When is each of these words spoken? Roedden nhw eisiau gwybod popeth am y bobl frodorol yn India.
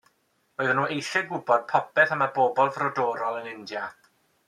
Roedden 0.61 0.79
nhw 0.79 0.85
eisiau 0.95 1.27
gwybod 1.27 1.67
popeth 1.73 2.15
am 2.17 2.25
y 2.27 2.29
bobl 2.41 2.75
frodorol 2.79 3.39
yn 3.43 3.55
India. 3.57 3.89